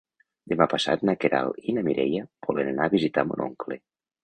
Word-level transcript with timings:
Demà 0.53 0.65
passat 0.71 1.03
na 1.09 1.15
Queralt 1.25 1.69
i 1.73 1.77
na 1.77 1.85
Mireia 1.89 2.25
volen 2.51 2.73
anar 2.73 2.91
a 2.91 2.95
visitar 2.97 3.29
mon 3.31 3.47
oncle. 3.49 3.81